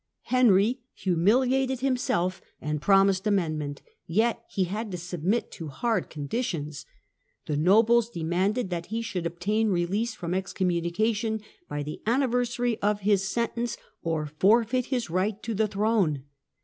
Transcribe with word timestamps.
Henry 0.33 0.79
humiliated 0.95 1.81
himself 1.81 2.41
and 2.59 2.81
promised 2.81 3.27
amendment, 3.27 3.83
yet 4.07 4.43
he 4.49 4.63
had 4.63 4.89
to 4.89 4.97
submit 4.97 5.51
to 5.51 5.67
hard 5.67 6.09
conditions. 6.09 6.87
The 7.45 7.55
nobles 7.55 8.09
demanded 8.09 8.71
that 8.71 8.87
he 8.87 9.03
should 9.03 9.27
obtain 9.27 9.69
release 9.69 10.15
from 10.15 10.33
excommunication 10.33 11.41
by 11.69 11.83
the 11.83 12.01
anniversary 12.07 12.79
of 12.81 13.01
his 13.01 13.27
sentence, 13.29 13.77
or 14.01 14.25
forfeit 14.25 14.85
his 14.87 15.11
right 15.11 15.39
to 15.43 15.53
the 15.53 15.67
throne. 15.67 16.23